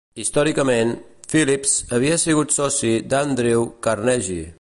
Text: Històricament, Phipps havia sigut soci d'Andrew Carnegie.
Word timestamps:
Històricament, 0.21 0.93
Phipps 1.33 1.75
havia 1.97 2.17
sigut 2.23 2.57
soci 2.57 2.93
d'Andrew 3.13 3.69
Carnegie. 3.89 4.49